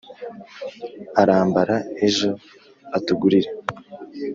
arambara 1.21 1.75
ejo. 2.07 2.29
atugurire 2.97 3.49